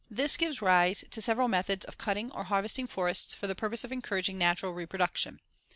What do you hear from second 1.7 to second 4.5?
of cutting or harvesting forests for the purpose of encouraging